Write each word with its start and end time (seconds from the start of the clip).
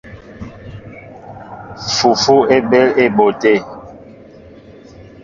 Fufu 1.93 2.35
é 2.55 2.57
ɓéél 2.69 2.89
á 2.93 2.97
éɓóʼ 3.05 3.31
te. 3.41 3.51